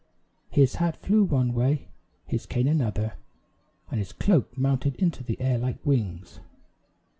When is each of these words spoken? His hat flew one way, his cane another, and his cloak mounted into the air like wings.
His 0.49 0.77
hat 0.77 0.97
flew 0.97 1.23
one 1.23 1.53
way, 1.53 1.89
his 2.25 2.47
cane 2.47 2.67
another, 2.67 3.17
and 3.91 3.99
his 3.99 4.13
cloak 4.13 4.57
mounted 4.57 4.95
into 4.95 5.23
the 5.23 5.39
air 5.39 5.59
like 5.59 5.77
wings. 5.85 6.39